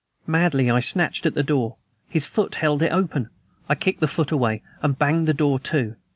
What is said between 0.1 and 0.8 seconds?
Madly I